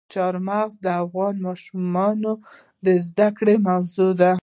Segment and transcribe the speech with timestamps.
[0.13, 2.31] چار مغز د افغان ماشومانو
[2.85, 4.31] د زده کړې موضوع ده.